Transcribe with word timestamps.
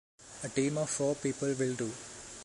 A 0.41 0.49
team 0.49 0.79
of 0.79 0.89
four 0.89 1.13
people 1.13 1.49
will 1.53 1.75
do. 1.75 1.91